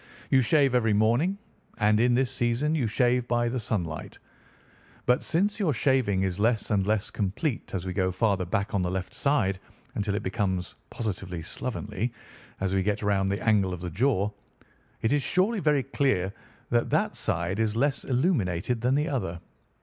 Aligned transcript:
You 0.31 0.41
shave 0.41 0.73
every 0.73 0.93
morning, 0.93 1.37
and 1.77 1.99
in 1.99 2.15
this 2.15 2.31
season 2.31 2.73
you 2.73 2.87
shave 2.87 3.27
by 3.27 3.49
the 3.49 3.59
sunlight; 3.59 4.17
but 5.05 5.21
since 5.21 5.59
your 5.59 5.73
shaving 5.73 6.23
is 6.23 6.39
less 6.39 6.71
and 6.71 6.87
less 6.87 7.11
complete 7.11 7.71
as 7.75 7.85
we 7.85 7.93
get 7.93 8.11
farther 8.15 8.43
back 8.45 8.73
on 8.73 8.81
the 8.81 8.89
left 8.89 9.13
side, 9.13 9.59
until 9.93 10.15
it 10.15 10.23
becomes 10.23 10.73
positively 10.89 11.43
slovenly 11.43 12.11
as 12.61 12.73
we 12.73 12.81
get 12.81 13.03
round 13.03 13.29
the 13.31 13.47
angle 13.47 13.75
of 13.75 13.81
the 13.81 13.91
jaw, 13.91 14.31
it 15.03 15.11
is 15.13 15.21
surely 15.21 15.59
very 15.59 15.83
clear 15.83 16.33
that 16.71 16.89
that 16.89 17.15
side 17.15 17.59
is 17.59 17.75
less 17.75 18.03
illuminated 18.03 18.81
than 18.81 18.95
the 18.95 19.07
other. 19.07 19.39